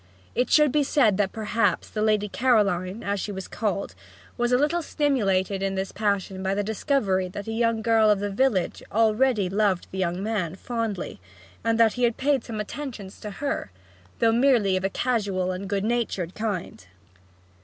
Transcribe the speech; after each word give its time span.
It 0.33 0.49
should 0.49 0.71
be 0.71 0.81
said 0.81 1.17
that 1.17 1.31
perhaps 1.31 1.87
the 1.87 2.01
Lady 2.01 2.27
Caroline 2.27 3.03
(as 3.03 3.19
she 3.19 3.31
was 3.31 3.47
called) 3.47 3.93
was 4.35 4.51
a 4.51 4.57
little 4.57 4.81
stimulated 4.81 5.61
in 5.61 5.75
this 5.75 5.91
passion 5.91 6.41
by 6.41 6.55
the 6.55 6.63
discovery 6.63 7.27
that 7.27 7.45
a 7.45 7.51
young 7.51 7.83
girl 7.83 8.09
of 8.09 8.19
the 8.19 8.31
village 8.31 8.81
already 8.91 9.47
loved 9.47 9.85
the 9.91 9.99
young 9.99 10.23
man 10.23 10.55
fondly, 10.55 11.19
and 11.63 11.79
that 11.79 11.93
he 11.93 12.03
had 12.03 12.17
paid 12.17 12.43
some 12.43 12.59
attentions 12.59 13.19
to 13.19 13.29
her, 13.29 13.69
though 14.17 14.31
merely 14.31 14.75
of 14.75 14.83
a 14.83 14.89
casual 14.89 15.51
and 15.51 15.69
good 15.69 15.83
natured 15.85 16.33
kind. 16.33 16.87